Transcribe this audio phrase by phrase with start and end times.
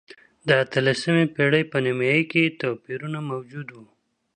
[0.47, 3.77] د اتلسمې پېړۍ په نییمایي کې توپیرونه موجود و.